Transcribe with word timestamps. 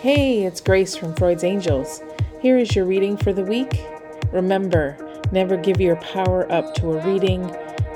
Hey, 0.00 0.44
it's 0.44 0.60
Grace 0.60 0.94
from 0.94 1.12
Freud's 1.16 1.42
Angels. 1.42 2.02
Here 2.40 2.56
is 2.56 2.76
your 2.76 2.84
reading 2.84 3.16
for 3.16 3.32
the 3.32 3.42
week. 3.42 3.82
Remember, 4.30 4.96
never 5.32 5.56
give 5.56 5.80
your 5.80 5.96
power 5.96 6.46
up 6.52 6.72
to 6.76 6.92
a 6.92 7.04
reading, 7.04 7.42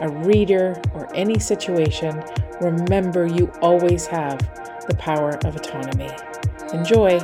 a 0.00 0.08
reader, 0.08 0.82
or 0.94 1.08
any 1.14 1.38
situation. 1.38 2.20
Remember, 2.60 3.26
you 3.26 3.52
always 3.62 4.04
have 4.06 4.40
the 4.88 4.96
power 4.96 5.38
of 5.46 5.54
autonomy. 5.54 6.10
Enjoy. 6.72 7.20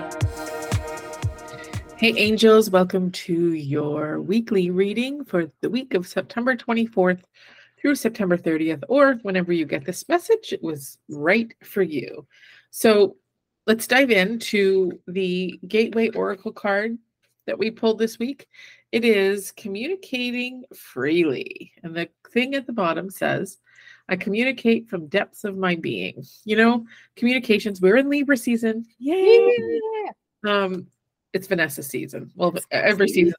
Hey, 1.96 2.16
angels, 2.16 2.70
welcome 2.70 3.10
to 3.10 3.54
your 3.54 4.22
weekly 4.22 4.70
reading 4.70 5.24
for 5.24 5.50
the 5.60 5.70
week 5.70 5.94
of 5.94 6.06
September 6.06 6.54
24th 6.54 7.22
through 7.80 7.96
September 7.96 8.38
30th, 8.38 8.84
or 8.88 9.14
whenever 9.22 9.52
you 9.52 9.64
get 9.64 9.84
this 9.84 10.08
message, 10.08 10.52
it 10.52 10.62
was 10.62 10.98
right 11.08 11.52
for 11.64 11.82
you. 11.82 12.28
So 12.70 13.16
let's 13.68 13.86
dive 13.86 14.10
into 14.10 14.98
the 15.06 15.60
Gateway 15.68 16.08
Oracle 16.08 16.52
card 16.52 16.96
that 17.46 17.58
we 17.58 17.70
pulled 17.70 17.98
this 17.98 18.18
week. 18.18 18.48
It 18.92 19.04
is 19.04 19.52
communicating 19.52 20.64
freely. 20.74 21.72
And 21.82 21.94
the 21.94 22.08
thing 22.30 22.54
at 22.54 22.66
the 22.66 22.72
bottom 22.72 23.10
says, 23.10 23.58
I 24.08 24.16
communicate 24.16 24.88
from 24.88 25.06
depths 25.08 25.44
of 25.44 25.58
my 25.58 25.76
being. 25.76 26.24
You 26.44 26.56
know, 26.56 26.86
communications, 27.14 27.82
we're 27.82 27.98
in 27.98 28.08
Libra 28.08 28.38
season. 28.38 28.86
Yay! 28.98 29.54
Yeah. 30.46 30.50
Um, 30.50 30.86
it's 31.34 31.46
Vanessa 31.46 31.82
season. 31.82 32.32
Well, 32.36 32.54
every 32.70 33.08
season 33.08 33.34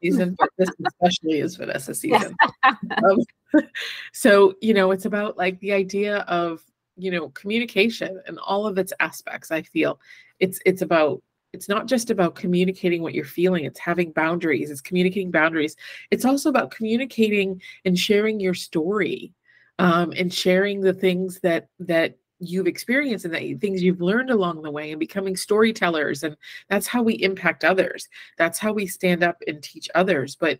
season, 0.00 0.36
but 0.38 0.48
this 0.56 0.70
especially 0.86 1.40
is 1.40 1.56
Vanessa 1.56 1.94
season. 1.94 2.34
um, 2.62 3.18
so, 4.14 4.54
you 4.62 4.72
know, 4.72 4.90
it's 4.90 5.04
about 5.04 5.36
like 5.36 5.60
the 5.60 5.72
idea 5.72 6.20
of, 6.20 6.62
you 6.96 7.10
know, 7.10 7.28
communication 7.30 8.20
and 8.26 8.38
all 8.38 8.66
of 8.66 8.78
its 8.78 8.92
aspects. 9.00 9.50
I 9.50 9.62
feel 9.62 10.00
it's 10.40 10.60
it's 10.66 10.82
about 10.82 11.22
it's 11.52 11.68
not 11.68 11.86
just 11.86 12.10
about 12.10 12.34
communicating 12.34 13.02
what 13.02 13.14
you're 13.14 13.24
feeling 13.24 13.64
it's 13.64 13.78
having 13.78 14.12
boundaries 14.12 14.70
it's 14.70 14.82
communicating 14.82 15.30
boundaries 15.30 15.74
it's 16.10 16.24
also 16.26 16.50
about 16.50 16.70
communicating 16.70 17.60
and 17.86 17.98
sharing 17.98 18.38
your 18.38 18.52
story 18.52 19.32
um, 19.78 20.12
and 20.16 20.32
sharing 20.32 20.80
the 20.80 20.92
things 20.92 21.40
that 21.40 21.68
that 21.78 22.16
you've 22.38 22.66
experienced 22.66 23.24
and 23.24 23.32
that 23.32 23.60
things 23.60 23.82
you've 23.82 24.02
learned 24.02 24.30
along 24.30 24.60
the 24.60 24.70
way 24.70 24.90
and 24.90 25.00
becoming 25.00 25.34
storytellers 25.34 26.22
and 26.22 26.36
that's 26.68 26.86
how 26.86 27.02
we 27.02 27.14
impact 27.14 27.64
others 27.64 28.08
that's 28.36 28.58
how 28.58 28.72
we 28.72 28.86
stand 28.86 29.24
up 29.24 29.38
and 29.46 29.62
teach 29.62 29.88
others 29.94 30.36
but 30.36 30.58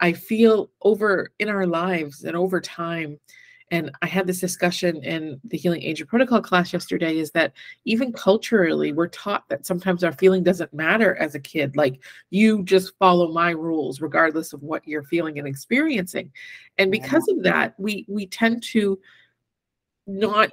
i 0.00 0.12
feel 0.12 0.70
over 0.80 1.30
in 1.38 1.50
our 1.50 1.66
lives 1.66 2.24
and 2.24 2.34
over 2.34 2.60
time 2.60 3.18
and 3.70 3.90
i 4.02 4.06
had 4.06 4.26
this 4.26 4.40
discussion 4.40 5.02
in 5.02 5.40
the 5.44 5.56
healing 5.56 5.82
angel 5.82 6.06
protocol 6.06 6.40
class 6.40 6.72
yesterday 6.72 7.18
is 7.18 7.30
that 7.30 7.52
even 7.84 8.12
culturally 8.12 8.92
we're 8.92 9.08
taught 9.08 9.48
that 9.48 9.66
sometimes 9.66 10.04
our 10.04 10.12
feeling 10.12 10.42
doesn't 10.42 10.72
matter 10.72 11.16
as 11.16 11.34
a 11.34 11.40
kid. 11.40 11.76
Like 11.76 12.02
you 12.30 12.62
just 12.64 12.96
follow 12.98 13.32
my 13.32 13.50
rules 13.50 14.00
regardless 14.00 14.52
of 14.52 14.62
what 14.62 14.86
you're 14.86 15.02
feeling 15.02 15.38
and 15.38 15.46
experiencing. 15.46 16.32
And 16.78 16.90
because 16.90 17.26
of 17.28 17.42
that 17.42 17.74
we 17.78 18.04
we 18.08 18.26
tend 18.26 18.62
to 18.64 18.98
not 20.06 20.50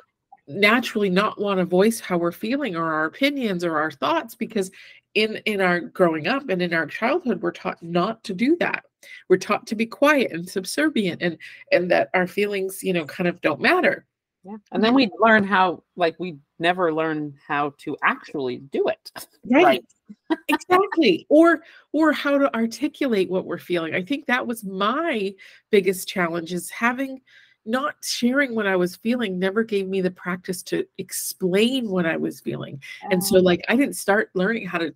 naturally 0.48 1.10
not 1.10 1.40
want 1.40 1.60
to 1.60 1.66
voice 1.66 2.00
how 2.00 2.18
we're 2.18 2.32
feeling 2.32 2.76
or 2.76 2.92
our 2.92 3.06
opinions 3.06 3.64
or 3.64 3.80
our 3.80 3.92
thoughts 3.92 4.36
because 4.36 4.70
in 5.16 5.38
in 5.46 5.60
our 5.60 5.80
growing 5.80 6.28
up 6.28 6.50
and 6.50 6.62
in 6.62 6.74
our 6.74 6.86
childhood 6.86 7.42
we're 7.42 7.52
taught 7.52 7.82
not 7.82 8.24
to 8.24 8.34
do 8.34 8.56
that 8.60 8.84
we're 9.30 9.38
taught 9.38 9.68
to 9.68 9.76
be 9.76 9.86
quiet 9.86 10.32
and 10.32 10.48
subservient 10.48 11.22
and 11.22 11.38
and 11.72 11.90
that 11.92 12.10
our 12.14 12.28
feelings 12.28 12.84
you 12.84 12.94
know 12.94 13.06
kind 13.06 13.28
of 13.28 13.42
don't 13.42 13.62
matter. 13.62 14.06
Yeah 14.44 14.58
and 14.72 14.84
then 14.84 14.92
mm-hmm. 14.92 14.96
we 14.96 15.12
learn 15.20 15.44
how 15.44 15.84
like 15.96 16.16
we 16.20 16.38
never 16.60 16.94
learn 16.94 17.34
how 17.48 17.74
to 17.80 17.98
actually 18.04 18.58
do 18.58 18.88
it. 18.88 19.12
Right, 19.48 19.84
right. 20.30 20.40
exactly. 20.48 21.28
Or 21.30 21.62
or 21.92 22.12
how 22.12 22.40
to 22.40 22.54
articulate 22.56 23.30
what 23.30 23.46
we're 23.46 23.60
feeling. 23.60 23.94
I 23.94 24.02
think 24.02 24.26
that 24.26 24.48
was 24.48 24.64
my 24.64 25.36
biggest 25.70 26.08
challenge 26.08 26.52
is 26.52 26.72
having 26.72 27.22
not 27.66 27.96
sharing 28.04 28.56
what 28.56 28.68
I 28.68 28.76
was 28.76 28.96
feeling 28.96 29.38
never 29.40 29.64
gave 29.64 29.88
me 29.88 30.02
the 30.02 30.12
practice 30.12 30.64
to 30.64 30.86
explain 30.98 31.90
what 31.90 32.06
I 32.06 32.18
was 32.18 32.40
feeling. 32.40 32.82
And 33.12 33.24
so, 33.24 33.38
like, 33.40 33.64
I 33.68 33.76
didn't 33.76 33.96
start 33.96 34.30
learning 34.34 34.68
how 34.68 34.78
to 34.78 34.94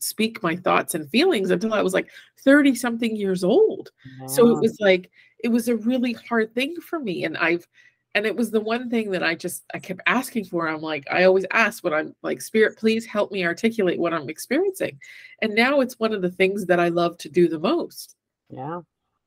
speak 0.00 0.42
my 0.42 0.56
thoughts 0.56 0.94
and 0.94 1.08
feelings 1.10 1.50
until 1.50 1.74
I 1.74 1.82
was 1.82 1.94
like 1.94 2.10
30 2.44 2.74
something 2.74 3.14
years 3.14 3.44
old. 3.44 3.90
So 4.26 4.48
it 4.48 4.60
was 4.60 4.78
like, 4.80 5.10
it 5.42 5.48
was 5.48 5.68
a 5.68 5.76
really 5.76 6.12
hard 6.12 6.54
thing 6.54 6.76
for 6.80 6.98
me. 6.98 7.24
And 7.24 7.36
I've, 7.36 7.66
and 8.14 8.26
it 8.26 8.34
was 8.34 8.50
the 8.50 8.60
one 8.60 8.90
thing 8.90 9.10
that 9.12 9.22
I 9.22 9.34
just, 9.34 9.64
I 9.72 9.78
kept 9.78 10.00
asking 10.06 10.46
for. 10.46 10.68
I'm 10.68 10.80
like, 10.80 11.06
I 11.10 11.24
always 11.24 11.46
ask 11.52 11.84
when 11.84 11.94
I'm 11.94 12.14
like, 12.22 12.42
Spirit, 12.42 12.76
please 12.76 13.06
help 13.06 13.30
me 13.30 13.44
articulate 13.44 14.00
what 14.00 14.12
I'm 14.12 14.28
experiencing. 14.28 14.98
And 15.42 15.54
now 15.54 15.80
it's 15.80 15.98
one 15.98 16.12
of 16.12 16.22
the 16.22 16.30
things 16.30 16.66
that 16.66 16.80
I 16.80 16.88
love 16.88 17.18
to 17.18 17.28
do 17.28 17.48
the 17.48 17.60
most. 17.60 18.16
Yeah 18.48 18.80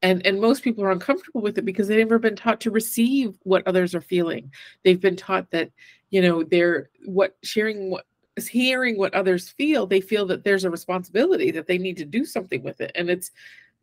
and 0.03 0.23
and 0.25 0.39
most 0.39 0.61
people 0.63 0.83
are 0.83 0.91
uncomfortable 0.91 1.41
with 1.41 1.57
it 1.57 1.65
because 1.65 1.87
they've 1.87 1.97
never 1.97 2.19
been 2.19 2.35
taught 2.35 2.59
to 2.61 2.69
receive 2.69 3.35
what 3.43 3.65
others 3.65 3.95
are 3.95 4.01
feeling 4.01 4.51
they've 4.83 5.01
been 5.01 5.15
taught 5.15 5.49
that 5.49 5.71
you 6.11 6.21
know 6.21 6.43
they're 6.43 6.89
what 7.05 7.35
sharing 7.41 7.89
what 7.89 8.05
is 8.35 8.47
hearing 8.47 8.97
what 8.97 9.13
others 9.13 9.49
feel 9.49 9.85
they 9.85 10.01
feel 10.01 10.25
that 10.25 10.43
there's 10.43 10.63
a 10.63 10.69
responsibility 10.69 11.51
that 11.51 11.67
they 11.67 11.77
need 11.77 11.97
to 11.97 12.05
do 12.05 12.25
something 12.25 12.63
with 12.63 12.81
it. 12.81 12.91
And 12.95 13.09
it's 13.09 13.31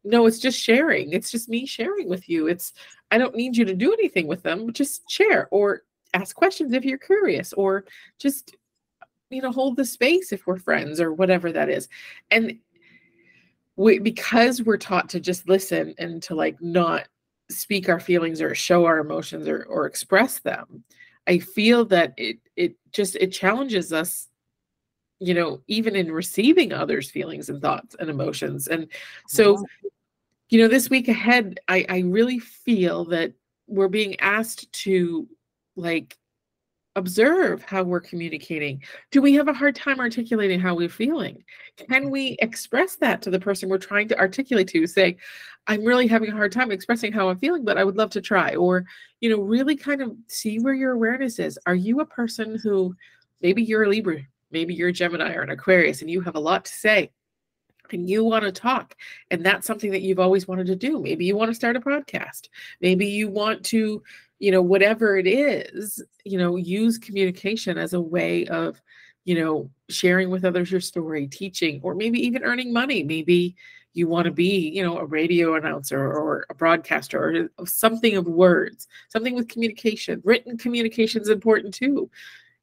no 0.04 0.26
it's 0.26 0.38
just 0.38 0.58
sharing. 0.58 1.12
It's 1.12 1.30
just 1.30 1.48
me 1.48 1.66
sharing 1.66 2.08
with 2.08 2.28
you. 2.28 2.46
It's 2.46 2.72
i 3.10 3.18
don't 3.18 3.34
need 3.34 3.56
you 3.56 3.64
to 3.64 3.74
do 3.74 3.92
anything 3.92 4.26
with 4.26 4.42
them. 4.42 4.72
Just 4.72 5.08
share 5.10 5.48
or 5.50 5.82
ask 6.14 6.34
questions 6.34 6.72
if 6.72 6.84
you're 6.84 6.98
curious 6.98 7.52
or 7.52 7.84
just 8.18 8.56
you 9.30 9.40
know 9.40 9.52
hold 9.52 9.76
the 9.76 9.84
space 9.84 10.32
if 10.32 10.46
we're 10.46 10.58
friends 10.58 11.00
or 11.00 11.12
whatever 11.12 11.52
that 11.52 11.68
is. 11.68 11.88
And 12.30 12.58
we 13.76 13.98
because 13.98 14.62
we're 14.62 14.76
taught 14.76 15.08
to 15.08 15.20
just 15.20 15.48
listen 15.48 15.94
and 15.98 16.22
to 16.22 16.34
like 16.34 16.60
not 16.60 17.08
speak 17.50 17.88
our 17.88 17.98
feelings 17.98 18.42
or 18.42 18.54
show 18.54 18.84
our 18.84 18.98
emotions 18.98 19.48
or, 19.48 19.64
or 19.64 19.86
express 19.86 20.40
them 20.40 20.84
i 21.26 21.38
feel 21.38 21.84
that 21.84 22.12
it 22.16 22.38
it 22.56 22.74
just 22.92 23.16
it 23.16 23.28
challenges 23.28 23.92
us 23.92 24.28
you 25.20 25.34
know 25.34 25.60
even 25.68 25.94
in 25.94 26.10
receiving 26.10 26.72
others 26.72 27.10
feelings 27.10 27.48
and 27.48 27.62
thoughts 27.62 27.94
and 28.00 28.10
emotions 28.10 28.66
and 28.66 28.88
so 29.28 29.62
you 30.48 30.60
know 30.60 30.68
this 30.68 30.90
week 30.90 31.08
ahead 31.08 31.60
i 31.68 31.84
i 31.88 31.98
really 32.00 32.38
feel 32.38 33.04
that 33.04 33.32
we're 33.68 33.88
being 33.88 34.18
asked 34.20 34.70
to 34.72 35.28
like 35.76 36.16
observe 36.96 37.62
how 37.62 37.82
we're 37.82 38.00
communicating. 38.00 38.82
Do 39.10 39.22
we 39.22 39.34
have 39.34 39.48
a 39.48 39.52
hard 39.52 39.76
time 39.76 40.00
articulating 40.00 40.58
how 40.58 40.74
we're 40.74 40.88
feeling? 40.88 41.44
Can 41.88 42.10
we 42.10 42.36
express 42.40 42.96
that 42.96 43.22
to 43.22 43.30
the 43.30 43.38
person 43.38 43.68
we're 43.68 43.78
trying 43.78 44.08
to 44.08 44.18
articulate 44.18 44.68
to? 44.68 44.86
Say, 44.86 45.16
I'm 45.66 45.84
really 45.84 46.08
having 46.08 46.30
a 46.30 46.36
hard 46.36 46.52
time 46.52 46.70
expressing 46.70 47.12
how 47.12 47.28
I'm 47.28 47.38
feeling, 47.38 47.64
but 47.64 47.78
I 47.78 47.84
would 47.84 47.96
love 47.96 48.10
to 48.10 48.20
try. 48.20 48.54
Or, 48.56 48.84
you 49.20 49.30
know, 49.30 49.40
really 49.40 49.76
kind 49.76 50.02
of 50.02 50.16
see 50.26 50.58
where 50.58 50.74
your 50.74 50.92
awareness 50.92 51.38
is. 51.38 51.58
Are 51.66 51.74
you 51.74 52.00
a 52.00 52.06
person 52.06 52.58
who 52.62 52.94
maybe 53.40 53.62
you're 53.62 53.84
a 53.84 53.88
Libra, 53.88 54.20
maybe 54.50 54.74
you're 54.74 54.88
a 54.88 54.92
Gemini 54.92 55.34
or 55.34 55.42
an 55.42 55.50
Aquarius, 55.50 56.00
and 56.00 56.10
you 56.10 56.20
have 56.22 56.36
a 56.36 56.40
lot 56.40 56.64
to 56.64 56.72
say? 56.72 57.10
and 57.92 58.08
you 58.08 58.24
want 58.24 58.44
to 58.44 58.52
talk 58.52 58.96
and 59.30 59.44
that's 59.44 59.66
something 59.66 59.90
that 59.90 60.02
you've 60.02 60.20
always 60.20 60.46
wanted 60.46 60.66
to 60.66 60.76
do. 60.76 61.00
Maybe 61.00 61.24
you 61.24 61.36
want 61.36 61.50
to 61.50 61.54
start 61.54 61.76
a 61.76 61.80
podcast. 61.80 62.48
Maybe 62.80 63.06
you 63.06 63.28
want 63.28 63.64
to 63.66 64.02
you 64.38 64.50
know 64.50 64.62
whatever 64.62 65.18
it 65.18 65.26
is 65.26 66.02
you 66.24 66.38
know 66.38 66.56
use 66.56 66.96
communication 66.98 67.76
as 67.76 67.92
a 67.92 68.00
way 68.00 68.46
of 68.46 68.80
you 69.24 69.34
know 69.34 69.70
sharing 69.88 70.30
with 70.30 70.44
others 70.44 70.70
your 70.70 70.80
story 70.80 71.26
teaching 71.26 71.80
or 71.82 71.94
maybe 71.94 72.18
even 72.20 72.44
earning 72.44 72.72
money. 72.72 73.02
Maybe 73.02 73.56
you 73.92 74.06
want 74.06 74.26
to 74.26 74.30
be 74.30 74.70
you 74.70 74.82
know 74.82 74.98
a 74.98 75.04
radio 75.04 75.56
announcer 75.56 76.00
or 76.00 76.46
a 76.48 76.54
broadcaster 76.54 77.50
or 77.58 77.66
something 77.66 78.16
of 78.16 78.26
words 78.26 78.88
something 79.08 79.34
with 79.34 79.48
communication. 79.48 80.22
Written 80.24 80.56
communication 80.56 81.22
is 81.22 81.28
important 81.28 81.74
too 81.74 82.10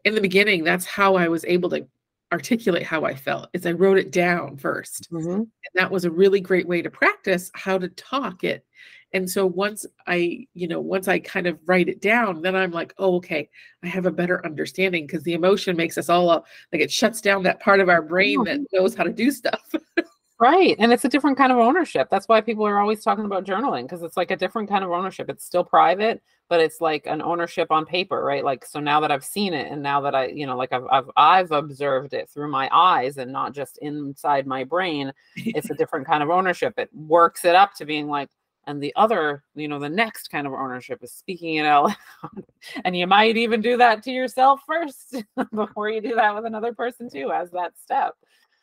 in 0.07 0.15
the 0.15 0.21
beginning 0.21 0.63
that's 0.63 0.85
how 0.85 1.15
i 1.15 1.27
was 1.27 1.43
able 1.45 1.69
to 1.69 1.85
articulate 2.31 2.83
how 2.83 3.03
i 3.03 3.13
felt 3.13 3.49
is 3.53 3.65
i 3.65 3.71
wrote 3.71 3.97
it 3.97 4.11
down 4.11 4.57
1st 4.57 5.09
mm-hmm. 5.11 5.31
and 5.33 5.49
that 5.75 5.91
was 5.91 6.05
a 6.05 6.11
really 6.11 6.39
great 6.39 6.67
way 6.67 6.81
to 6.81 6.89
practice 6.89 7.51
how 7.53 7.77
to 7.77 7.89
talk 7.89 8.43
it. 8.43 8.65
And 9.13 9.29
so 9.29 9.45
once 9.45 9.85
i 10.05 10.45
you 10.53 10.67
know 10.67 10.81
once 10.81 11.07
i 11.07 11.19
kind 11.19 11.47
of 11.47 11.57
write 11.65 11.87
it 11.87 12.01
down 12.01 12.41
then 12.41 12.55
i'm 12.55 12.71
like 12.71 12.93
oh 12.97 13.15
okay 13.15 13.49
i 13.83 13.87
have 13.87 14.05
a 14.05 14.11
better 14.11 14.45
understanding 14.45 15.07
because 15.07 15.23
the 15.23 15.33
emotion 15.33 15.77
makes 15.77 15.97
us 15.97 16.09
all 16.09 16.29
up, 16.29 16.45
like 16.73 16.81
it 16.81 16.91
shuts 16.91 17.21
down 17.21 17.43
that 17.43 17.61
part 17.61 17.79
of 17.79 17.89
our 17.89 18.01
brain 18.01 18.43
that 18.43 18.59
knows 18.73 18.95
how 18.95 19.03
to 19.03 19.13
do 19.13 19.31
stuff 19.31 19.71
right 20.39 20.75
and 20.79 20.93
it's 20.93 21.05
a 21.05 21.09
different 21.09 21.37
kind 21.37 21.51
of 21.51 21.57
ownership 21.57 22.07
that's 22.09 22.27
why 22.27 22.39
people 22.39 22.65
are 22.65 22.79
always 22.79 23.03
talking 23.03 23.25
about 23.25 23.43
journaling 23.43 23.83
because 23.83 24.03
it's 24.03 24.17
like 24.17 24.31
a 24.31 24.35
different 24.35 24.69
kind 24.69 24.83
of 24.83 24.91
ownership 24.91 25.29
it's 25.29 25.43
still 25.43 25.63
private 25.63 26.21
but 26.49 26.59
it's 26.59 26.79
like 26.79 27.05
an 27.07 27.21
ownership 27.21 27.71
on 27.71 27.85
paper 27.85 28.23
right 28.23 28.43
like 28.43 28.65
so 28.65 28.79
now 28.79 28.99
that 28.99 29.11
i've 29.11 29.25
seen 29.25 29.53
it 29.53 29.71
and 29.71 29.81
now 29.81 29.99
that 29.99 30.13
i 30.13 30.27
you 30.27 30.45
know 30.45 30.55
like 30.55 30.71
i've 30.71 30.85
i've, 30.91 31.09
I've 31.17 31.51
observed 31.51 32.13
it 32.13 32.29
through 32.29 32.49
my 32.49 32.69
eyes 32.71 33.17
and 33.17 33.31
not 33.31 33.53
just 33.53 33.77
inside 33.79 34.45
my 34.45 34.63
brain 34.63 35.11
it's 35.35 35.69
a 35.69 35.75
different 35.75 36.05
kind 36.05 36.21
of 36.21 36.29
ownership 36.29 36.73
it 36.77 36.89
works 36.93 37.43
it 37.45 37.55
up 37.55 37.73
to 37.75 37.85
being 37.85 38.07
like 38.07 38.29
and 38.67 38.83
the 38.83 38.93
other 38.95 39.43
you 39.55 39.67
know 39.67 39.79
the 39.79 39.89
next 39.89 40.29
kind 40.29 40.45
of 40.45 40.53
ownership 40.53 40.99
is 41.01 41.11
speaking 41.11 41.55
it 41.55 41.65
out 41.65 41.85
loud 41.85 42.43
and 42.85 42.95
you 42.95 43.07
might 43.07 43.37
even 43.37 43.61
do 43.61 43.77
that 43.77 44.03
to 44.03 44.11
yourself 44.11 44.61
first 44.67 45.23
before 45.55 45.89
you 45.89 46.01
do 46.01 46.13
that 46.15 46.35
with 46.35 46.45
another 46.45 46.73
person 46.73 47.09
too 47.09 47.31
as 47.31 47.49
that 47.51 47.73
step. 47.81 48.13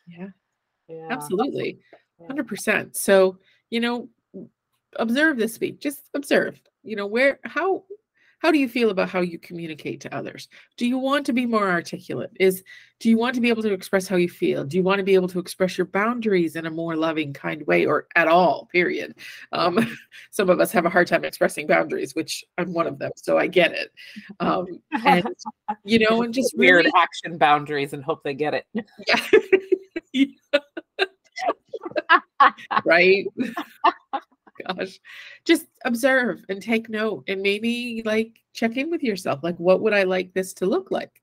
Yeah, 0.07 0.27
yeah. 0.87 1.07
absolutely. 1.09 1.79
100% 2.21 2.95
so 2.95 3.37
you 3.69 3.81
know 3.81 4.07
observe 4.97 5.35
this 5.35 5.59
week 5.59 5.81
just 5.81 6.09
observe 6.13 6.57
you 6.81 6.95
know 6.95 7.07
where 7.07 7.39
how 7.43 7.83
how 8.39 8.51
do 8.51 8.59
you 8.59 8.69
feel 8.69 8.91
about 8.91 9.09
how 9.09 9.21
you 9.21 9.39
communicate 9.39 10.01
to 10.01 10.15
others? 10.15 10.49
Do 10.77 10.85
you 10.85 10.99
want 10.99 11.25
to 11.25 11.33
be 11.33 11.47
more 11.47 11.67
articulate? 11.67 12.29
Is 12.39 12.63
do 12.99 13.09
you 13.09 13.17
want 13.17 13.33
to 13.33 13.41
be 13.41 13.49
able 13.49 13.63
to 13.63 13.73
express 13.73 14.07
how 14.07 14.17
you 14.17 14.29
feel? 14.29 14.63
Do 14.63 14.77
you 14.77 14.83
want 14.83 14.99
to 14.99 15.03
be 15.03 15.15
able 15.15 15.27
to 15.29 15.39
express 15.39 15.79
your 15.79 15.87
boundaries 15.87 16.55
in 16.55 16.67
a 16.67 16.69
more 16.69 16.95
loving 16.95 17.33
kind 17.33 17.65
way 17.65 17.87
or 17.87 18.05
at 18.15 18.27
all 18.27 18.67
period? 18.71 19.15
Um, 19.51 19.97
some 20.29 20.51
of 20.51 20.59
us 20.59 20.71
have 20.73 20.85
a 20.85 20.91
hard 20.91 21.07
time 21.07 21.25
expressing 21.25 21.65
boundaries 21.65 22.13
which 22.13 22.45
i'm 22.59 22.71
one 22.71 22.85
of 22.85 22.99
them 22.99 23.11
so 23.15 23.37
i 23.39 23.47
get 23.47 23.71
it. 23.71 23.91
Um, 24.39 24.79
and 25.03 25.27
you 25.83 26.07
know 26.07 26.21
and 26.21 26.31
just 26.31 26.55
weird 26.55 26.85
really, 26.85 26.91
action 26.95 27.39
boundaries 27.39 27.93
and 27.93 28.03
hope 28.03 28.23
they 28.23 28.35
get 28.35 28.53
it. 28.53 28.65
Yeah. 30.13 30.25
right 32.85 33.25
gosh. 34.63 34.99
Just 35.43 35.67
observe 35.83 36.43
and 36.49 36.61
take 36.61 36.89
note 36.89 37.23
and 37.27 37.41
maybe 37.41 38.01
like 38.05 38.41
check 38.53 38.77
in 38.77 38.89
with 38.89 39.03
yourself. 39.03 39.43
Like, 39.43 39.57
what 39.57 39.81
would 39.81 39.93
I 39.93 40.03
like 40.03 40.33
this 40.33 40.53
to 40.55 40.65
look 40.65 40.91
like? 40.91 41.21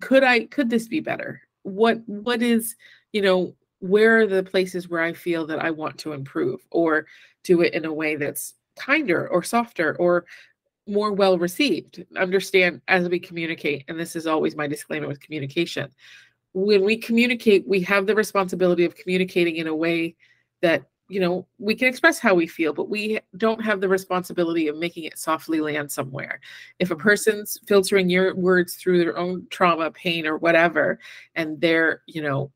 Could 0.00 0.24
I, 0.24 0.46
could 0.46 0.70
this 0.70 0.88
be 0.88 1.00
better? 1.00 1.42
What, 1.62 2.00
what 2.06 2.42
is, 2.42 2.76
you 3.12 3.22
know, 3.22 3.54
where 3.80 4.20
are 4.20 4.26
the 4.26 4.42
places 4.42 4.88
where 4.88 5.02
I 5.02 5.12
feel 5.12 5.46
that 5.46 5.58
I 5.58 5.70
want 5.70 5.98
to 5.98 6.12
improve 6.12 6.60
or 6.70 7.06
do 7.42 7.62
it 7.62 7.74
in 7.74 7.84
a 7.84 7.92
way 7.92 8.16
that's 8.16 8.54
kinder 8.76 9.28
or 9.28 9.42
softer 9.42 9.96
or 9.96 10.24
more 10.86 11.12
well 11.12 11.38
received? 11.38 12.04
Understand 12.16 12.80
as 12.88 13.08
we 13.08 13.18
communicate, 13.18 13.84
and 13.88 13.98
this 13.98 14.14
is 14.14 14.26
always 14.26 14.54
my 14.54 14.66
disclaimer 14.66 15.08
with 15.08 15.20
communication. 15.20 15.90
When 16.54 16.84
we 16.84 16.96
communicate, 16.96 17.66
we 17.66 17.80
have 17.82 18.06
the 18.06 18.14
responsibility 18.14 18.84
of 18.84 18.94
communicating 18.94 19.56
in 19.56 19.66
a 19.66 19.74
way 19.74 20.16
that 20.62 20.86
you 21.08 21.20
know, 21.20 21.46
we 21.58 21.74
can 21.74 21.88
express 21.88 22.18
how 22.18 22.32
we 22.32 22.46
feel, 22.46 22.72
but 22.72 22.88
we 22.88 23.20
don't 23.36 23.62
have 23.62 23.82
the 23.82 23.88
responsibility 23.88 24.68
of 24.68 24.78
making 24.78 25.04
it 25.04 25.18
softly 25.18 25.60
land 25.60 25.92
somewhere. 25.92 26.40
If 26.78 26.90
a 26.90 26.96
person's 26.96 27.58
filtering 27.66 28.08
your 28.08 28.34
words 28.34 28.76
through 28.76 29.00
their 29.00 29.18
own 29.18 29.46
trauma, 29.50 29.90
pain, 29.90 30.26
or 30.26 30.38
whatever, 30.38 30.98
and 31.34 31.60
they're, 31.60 32.00
you 32.06 32.22
know, 32.22 32.50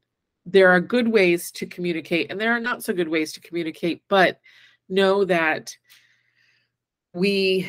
there 0.47 0.71
are 0.71 0.81
good 0.81 1.07
ways 1.07 1.51
to 1.51 1.67
communicate 1.67 2.31
and 2.31 2.41
there 2.41 2.53
are 2.53 2.61
not 2.61 2.83
so 2.83 2.95
good 2.95 3.09
ways 3.09 3.33
to 3.35 3.41
communicate, 3.41 4.03
but 4.09 4.41
know 4.89 5.25
that 5.25 5.77
we 7.13 7.69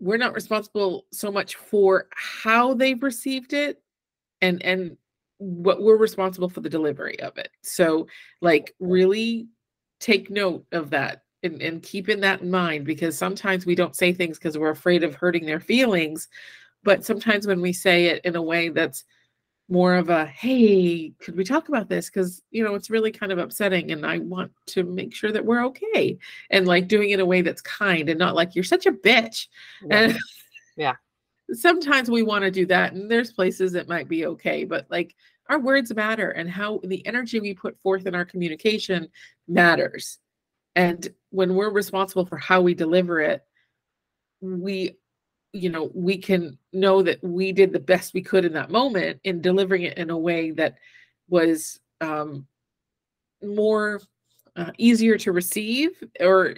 we're 0.00 0.16
not 0.16 0.34
responsible 0.34 1.04
so 1.12 1.30
much 1.30 1.54
for 1.54 2.08
how 2.14 2.72
they've 2.74 3.02
received 3.02 3.52
it 3.52 3.82
and 4.40 4.62
and 4.62 4.96
what 5.40 5.82
we're 5.82 5.96
responsible 5.96 6.48
for 6.48 6.60
the 6.60 6.68
delivery 6.68 7.18
of 7.20 7.36
it. 7.38 7.48
So 7.62 8.06
like 8.40 8.74
really 8.78 9.48
take 9.98 10.30
note 10.30 10.66
of 10.72 10.90
that 10.90 11.22
and, 11.42 11.60
and 11.62 11.82
keeping 11.82 12.20
that 12.20 12.42
in 12.42 12.50
mind 12.50 12.84
because 12.84 13.16
sometimes 13.16 13.64
we 13.64 13.74
don't 13.74 13.96
say 13.96 14.12
things 14.12 14.38
because 14.38 14.58
we're 14.58 14.70
afraid 14.70 15.02
of 15.02 15.14
hurting 15.14 15.46
their 15.46 15.60
feelings. 15.60 16.28
But 16.84 17.04
sometimes 17.04 17.46
when 17.46 17.60
we 17.60 17.72
say 17.72 18.06
it 18.06 18.24
in 18.24 18.36
a 18.36 18.42
way 18.42 18.68
that's 18.68 19.04
more 19.70 19.94
of 19.94 20.10
a 20.10 20.26
hey 20.26 21.12
could 21.20 21.36
we 21.36 21.44
talk 21.44 21.68
about 21.68 21.88
this 21.88 22.10
because 22.10 22.42
you 22.50 22.64
know 22.64 22.74
it's 22.74 22.90
really 22.90 23.12
kind 23.12 23.30
of 23.30 23.38
upsetting 23.38 23.92
and 23.92 24.04
i 24.04 24.18
want 24.18 24.50
to 24.66 24.82
make 24.82 25.14
sure 25.14 25.30
that 25.30 25.44
we're 25.44 25.64
okay 25.64 26.18
and 26.50 26.66
like 26.66 26.88
doing 26.88 27.10
it 27.10 27.14
in 27.14 27.20
a 27.20 27.24
way 27.24 27.40
that's 27.40 27.62
kind 27.62 28.08
and 28.08 28.18
not 28.18 28.34
like 28.34 28.56
you're 28.56 28.64
such 28.64 28.86
a 28.86 28.90
bitch 28.90 29.46
yeah. 29.86 29.96
and 29.96 30.18
yeah 30.76 30.94
sometimes 31.52 32.10
we 32.10 32.22
want 32.22 32.42
to 32.42 32.50
do 32.50 32.66
that 32.66 32.92
and 32.92 33.10
there's 33.10 33.32
places 33.32 33.72
that 33.72 33.88
might 33.88 34.08
be 34.08 34.26
okay 34.26 34.64
but 34.64 34.86
like 34.90 35.14
our 35.48 35.58
words 35.58 35.92
matter 35.94 36.30
and 36.30 36.48
how 36.48 36.80
the 36.84 37.04
energy 37.06 37.40
we 37.40 37.52
put 37.52 37.76
forth 37.80 38.06
in 38.06 38.14
our 38.14 38.24
communication 38.24 39.08
matters. 39.48 40.18
And 40.76 41.08
when 41.30 41.56
we're 41.56 41.70
responsible 41.70 42.24
for 42.24 42.38
how 42.38 42.60
we 42.60 42.72
deliver 42.72 43.20
it 43.20 43.44
we 44.40 44.96
you 45.52 45.68
know 45.68 45.90
we 45.94 46.16
can 46.16 46.56
know 46.72 47.02
that 47.02 47.22
we 47.22 47.52
did 47.52 47.72
the 47.72 47.78
best 47.78 48.14
we 48.14 48.22
could 48.22 48.44
in 48.44 48.52
that 48.52 48.70
moment 48.70 49.20
in 49.24 49.40
delivering 49.40 49.82
it 49.82 49.98
in 49.98 50.10
a 50.10 50.16
way 50.16 50.50
that 50.50 50.76
was 51.28 51.80
um 52.00 52.46
more 53.42 54.00
uh, 54.56 54.70
easier 54.78 55.18
to 55.18 55.32
receive 55.32 55.90
or 56.20 56.54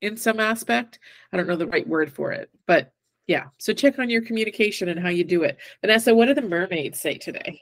in 0.00 0.16
some 0.16 0.40
aspect 0.40 0.98
i 1.32 1.36
don't 1.36 1.46
know 1.46 1.56
the 1.56 1.66
right 1.66 1.86
word 1.86 2.12
for 2.12 2.32
it 2.32 2.50
but 2.66 2.92
yeah 3.26 3.44
so 3.58 3.72
check 3.72 3.98
on 3.98 4.10
your 4.10 4.22
communication 4.22 4.88
and 4.88 5.00
how 5.00 5.08
you 5.08 5.24
do 5.24 5.42
it 5.42 5.58
vanessa 5.80 6.14
what 6.14 6.26
do 6.26 6.34
the 6.34 6.42
mermaids 6.42 7.00
say 7.00 7.16
today 7.16 7.60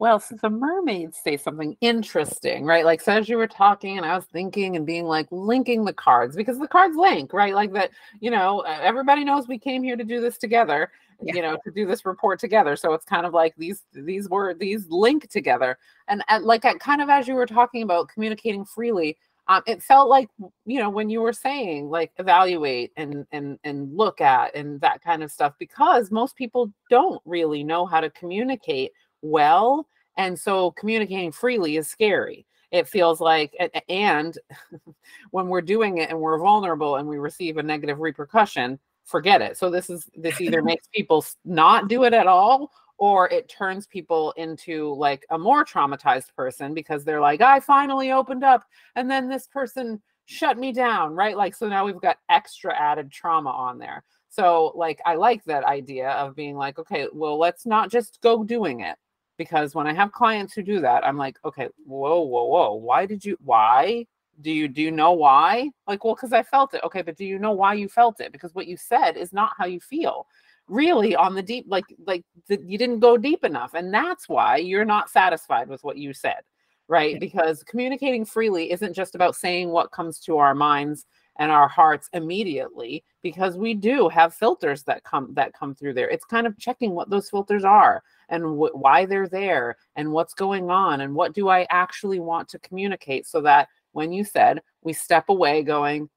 well, 0.00 0.18
so 0.18 0.34
the 0.42 0.50
mermaids 0.50 1.18
say 1.22 1.36
something 1.36 1.76
interesting, 1.80 2.64
right? 2.64 2.84
Like, 2.84 3.00
so 3.00 3.12
as 3.12 3.28
you 3.28 3.36
were 3.36 3.46
talking, 3.46 3.96
and 3.96 4.04
I 4.04 4.16
was 4.16 4.24
thinking 4.24 4.74
and 4.74 4.84
being 4.84 5.04
like 5.04 5.28
linking 5.30 5.84
the 5.84 5.92
cards 5.92 6.34
because 6.34 6.58
the 6.58 6.66
cards 6.66 6.96
link, 6.96 7.32
right? 7.32 7.54
Like 7.54 7.72
that, 7.74 7.90
you 8.20 8.30
know, 8.30 8.60
everybody 8.62 9.24
knows 9.24 9.46
we 9.46 9.58
came 9.58 9.84
here 9.84 9.96
to 9.96 10.02
do 10.02 10.20
this 10.20 10.36
together, 10.36 10.90
yeah. 11.22 11.34
you 11.34 11.42
know, 11.42 11.56
to 11.64 11.70
do 11.70 11.86
this 11.86 12.04
report 12.04 12.40
together. 12.40 12.74
So 12.74 12.92
it's 12.92 13.04
kind 13.04 13.24
of 13.24 13.32
like 13.32 13.54
these 13.56 13.84
these 13.92 14.28
were 14.28 14.52
these 14.52 14.88
link 14.88 15.30
together, 15.30 15.78
and, 16.08 16.24
and 16.28 16.44
like 16.44 16.64
kind 16.80 17.00
of 17.00 17.08
as 17.08 17.28
you 17.28 17.34
were 17.34 17.46
talking 17.46 17.82
about 17.82 18.08
communicating 18.08 18.64
freely, 18.64 19.16
um, 19.48 19.62
it 19.66 19.82
felt 19.82 20.08
like 20.08 20.28
you 20.64 20.78
know 20.78 20.88
when 20.88 21.10
you 21.10 21.20
were 21.20 21.32
saying 21.32 21.90
like 21.90 22.12
evaluate 22.18 22.92
and 22.96 23.26
and 23.32 23.58
and 23.64 23.94
look 23.96 24.20
at 24.20 24.54
and 24.54 24.80
that 24.80 25.02
kind 25.02 25.22
of 25.22 25.30
stuff 25.30 25.52
because 25.58 26.10
most 26.10 26.34
people 26.36 26.72
don't 26.90 27.20
really 27.26 27.62
know 27.62 27.84
how 27.86 28.00
to 28.00 28.10
communicate 28.10 28.92
well. 29.24 29.88
And 30.16 30.38
so 30.38 30.70
communicating 30.72 31.32
freely 31.32 31.76
is 31.76 31.88
scary. 31.88 32.46
It 32.70 32.88
feels 32.88 33.20
like, 33.20 33.54
and 33.88 34.36
when 35.30 35.48
we're 35.48 35.60
doing 35.62 35.98
it 35.98 36.10
and 36.10 36.20
we're 36.20 36.38
vulnerable 36.38 36.96
and 36.96 37.08
we 37.08 37.18
receive 37.18 37.56
a 37.56 37.62
negative 37.62 38.00
repercussion, 38.00 38.78
forget 39.04 39.42
it. 39.42 39.56
So 39.56 39.70
this 39.70 39.90
is, 39.90 40.08
this 40.16 40.40
either 40.40 40.62
makes 40.62 40.86
people 40.94 41.24
not 41.44 41.88
do 41.88 42.04
it 42.04 42.12
at 42.12 42.26
all 42.26 42.70
or 42.98 43.28
it 43.30 43.48
turns 43.48 43.86
people 43.86 44.32
into 44.36 44.94
like 44.94 45.26
a 45.30 45.38
more 45.38 45.64
traumatized 45.64 46.34
person 46.36 46.74
because 46.74 47.04
they're 47.04 47.20
like, 47.20 47.40
I 47.40 47.60
finally 47.60 48.12
opened 48.12 48.44
up 48.44 48.64
and 48.94 49.10
then 49.10 49.28
this 49.28 49.46
person 49.46 50.00
shut 50.26 50.58
me 50.58 50.72
down, 50.72 51.14
right? 51.14 51.36
Like, 51.36 51.54
so 51.54 51.68
now 51.68 51.84
we've 51.84 52.00
got 52.00 52.18
extra 52.28 52.74
added 52.78 53.10
trauma 53.10 53.50
on 53.50 53.78
there. 53.78 54.04
So, 54.28 54.72
like, 54.74 55.00
I 55.06 55.14
like 55.14 55.44
that 55.44 55.64
idea 55.64 56.10
of 56.10 56.34
being 56.34 56.56
like, 56.56 56.78
okay, 56.78 57.06
well, 57.12 57.38
let's 57.38 57.66
not 57.66 57.90
just 57.90 58.20
go 58.20 58.42
doing 58.42 58.80
it 58.80 58.96
because 59.38 59.74
when 59.74 59.86
I 59.86 59.92
have 59.92 60.12
clients 60.12 60.54
who 60.54 60.62
do 60.62 60.80
that, 60.80 61.06
I'm 61.06 61.16
like, 61.16 61.38
okay, 61.44 61.68
whoa, 61.84 62.20
whoa, 62.20 62.44
whoa. 62.44 62.74
Why 62.74 63.06
did 63.06 63.24
you, 63.24 63.36
why? 63.44 64.06
Do 64.40 64.50
you, 64.50 64.66
do 64.66 64.82
you 64.82 64.90
know 64.90 65.12
why? 65.12 65.70
Like, 65.86 66.04
well, 66.04 66.16
because 66.16 66.32
I 66.32 66.42
felt 66.42 66.74
it. 66.74 66.82
Okay, 66.82 67.02
but 67.02 67.16
do 67.16 67.24
you 67.24 67.38
know 67.38 67.52
why 67.52 67.74
you 67.74 67.88
felt 67.88 68.20
it? 68.20 68.32
Because 68.32 68.54
what 68.54 68.66
you 68.66 68.76
said 68.76 69.16
is 69.16 69.32
not 69.32 69.52
how 69.56 69.66
you 69.66 69.78
feel 69.78 70.26
really 70.68 71.14
on 71.14 71.34
the 71.34 71.42
deep, 71.42 71.66
like, 71.68 71.84
like 72.06 72.24
the, 72.48 72.58
you 72.64 72.78
didn't 72.78 73.00
go 73.00 73.16
deep 73.16 73.44
enough. 73.44 73.74
And 73.74 73.92
that's 73.92 74.28
why 74.28 74.56
you're 74.56 74.84
not 74.84 75.10
satisfied 75.10 75.68
with 75.68 75.84
what 75.84 75.98
you 75.98 76.12
said, 76.12 76.40
right? 76.88 77.18
Because 77.20 77.62
communicating 77.62 78.24
freely 78.24 78.72
isn't 78.72 78.94
just 78.94 79.14
about 79.14 79.36
saying 79.36 79.70
what 79.70 79.92
comes 79.92 80.18
to 80.20 80.38
our 80.38 80.54
minds 80.54 81.06
and 81.36 81.50
our 81.50 81.68
hearts 81.68 82.08
immediately 82.12 83.04
because 83.22 83.56
we 83.56 83.74
do 83.74 84.08
have 84.08 84.34
filters 84.34 84.84
that 84.84 85.02
come 85.02 85.32
that 85.34 85.52
come 85.52 85.74
through 85.74 85.92
there 85.92 86.08
it's 86.08 86.24
kind 86.24 86.46
of 86.46 86.58
checking 86.58 86.92
what 86.92 87.10
those 87.10 87.28
filters 87.28 87.64
are 87.64 88.02
and 88.28 88.44
wh- 88.44 88.74
why 88.74 89.04
they're 89.04 89.28
there 89.28 89.76
and 89.96 90.10
what's 90.10 90.34
going 90.34 90.70
on 90.70 91.00
and 91.00 91.14
what 91.14 91.34
do 91.34 91.48
I 91.48 91.66
actually 91.70 92.20
want 92.20 92.48
to 92.50 92.58
communicate 92.60 93.26
so 93.26 93.40
that 93.42 93.68
when 93.92 94.12
you 94.12 94.24
said 94.24 94.62
we 94.82 94.92
step 94.92 95.28
away 95.28 95.62
going 95.62 96.08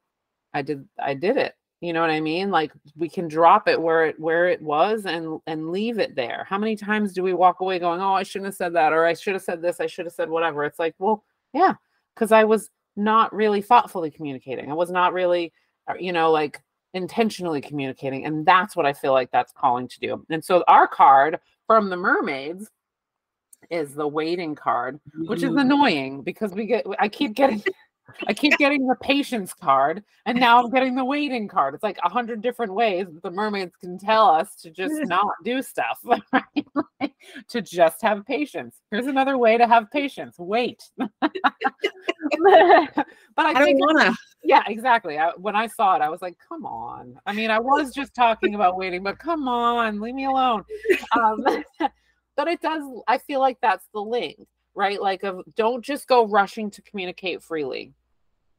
I 0.54 0.62
did 0.62 0.88
I 1.00 1.14
did 1.14 1.38
it 1.38 1.56
you 1.80 1.94
know 1.94 2.02
what 2.02 2.10
I 2.10 2.20
mean? 2.20 2.50
Like 2.50 2.72
we 2.96 3.08
can 3.08 3.28
drop 3.28 3.68
it 3.68 3.80
where 3.80 4.06
it 4.06 4.20
where 4.20 4.48
it 4.48 4.62
was 4.62 5.06
and 5.06 5.40
and 5.46 5.72
leave 5.72 6.00
it 6.00 6.16
there. 6.16 6.46
How 6.50 6.58
many 6.58 6.76
times 6.76 7.14
do 7.14 7.22
we 7.22 7.34
walk 7.34 7.60
away 7.60 7.78
going 7.78 8.02
oh 8.02 8.14
I 8.14 8.24
shouldn't 8.24 8.48
have 8.48 8.56
said 8.56 8.74
that 8.74 8.94
or 8.94 9.06
I 9.06 9.14
should 9.14 9.34
have 9.34 9.44
said 9.44 9.62
this 9.62 9.80
I 9.80 9.88
should 9.88 10.06
have 10.06 10.14
said 10.14 10.30
whatever. 10.30 10.64
It's 10.64 10.80
like 10.80 10.96
well 10.98 11.24
yeah 11.54 11.76
cuz 12.16 12.32
I 12.32 12.44
was 12.46 12.72
not 12.96 13.34
really 13.34 13.62
thoughtfully 13.62 14.10
communicating. 14.10 14.72
I 14.72 14.74
was 14.74 14.90
not 14.90 15.14
really 15.14 15.54
uh, 15.88 15.94
you 16.00 16.14
know 16.14 16.32
like 16.32 16.62
intentionally 16.94 17.62
communicating 17.62 18.26
and 18.26 18.46
that's 18.46 18.76
what 18.76 18.86
i 18.86 18.94
feel 18.94 19.12
like 19.12 19.30
that's 19.30 19.54
calling 19.54 19.88
to 19.88 20.00
do. 20.00 20.26
And 20.32 20.44
so 20.44 20.64
our 20.68 20.88
card 20.88 21.40
from 21.68 21.90
the 21.90 21.98
mermaids 21.98 22.72
is 23.70 23.94
the 23.94 24.08
waiting 24.08 24.56
card, 24.56 25.00
which 25.26 25.44
is 25.44 25.52
mm. 25.52 25.62
annoying 25.62 26.22
because 26.22 26.54
we 26.54 26.66
get 26.66 26.86
I 26.98 27.08
keep 27.08 27.36
getting 27.36 27.64
I 28.28 28.34
keep 28.34 28.58
getting 28.58 28.88
the 28.88 28.96
patience 28.96 29.54
card, 29.54 30.04
and 30.26 30.40
now 30.40 30.60
I'm 30.60 30.70
getting 30.70 30.96
the 30.96 31.06
waiting 31.06 31.48
card. 31.48 31.74
It's 31.74 31.84
like 31.84 32.00
a 32.04 32.10
hundred 32.10 32.42
different 32.42 32.74
ways 32.74 33.06
that 33.12 33.22
the 33.22 33.32
mermaids 33.32 33.76
can 33.80 34.00
tell 34.00 34.28
us 34.30 34.56
to 34.62 34.72
just 34.72 34.96
not 35.08 35.34
do 35.44 35.62
stuff, 35.62 36.00
right? 36.34 37.14
to 37.50 37.62
just 37.62 38.02
have 38.02 38.26
patience. 38.26 38.82
Here's 38.92 39.08
another 39.08 39.38
way 39.38 39.58
to 39.58 39.68
have 39.68 39.92
patience. 39.92 40.38
Wait. 40.40 40.82
but 40.98 41.12
I, 41.20 43.04
I 43.36 43.54
don't 43.54 43.78
wanna. 43.78 44.16
Yeah, 44.44 44.64
exactly. 44.68 45.18
I, 45.18 45.32
when 45.38 45.56
I 45.56 45.68
saw 45.68 45.96
it, 45.96 46.02
I 46.02 46.10
was 46.10 46.22
like, 46.22 46.38
"Come 46.48 46.66
on!" 46.66 47.20
I 47.26 47.34
mean, 47.34 47.52
I 47.52 47.60
was 47.60 47.94
just 47.94 48.14
talking 48.16 48.56
about 48.56 48.78
waiting, 48.78 49.04
but 49.04 49.20
come 49.20 49.48
on, 49.48 50.00
leave 50.00 50.16
me 50.16 50.26
alone. 50.26 50.64
Um, 51.12 51.44
but 52.36 52.48
it 52.48 52.62
does. 52.62 52.84
I 53.08 53.18
feel 53.18 53.40
like 53.40 53.58
that's 53.62 53.88
the 53.94 54.00
link 54.00 54.48
right? 54.78 55.02
Like, 55.02 55.24
of 55.24 55.42
don't 55.56 55.84
just 55.84 56.08
go 56.08 56.28
rushing 56.28 56.70
to 56.72 56.82
communicate 56.84 57.42
freely. 57.42 57.94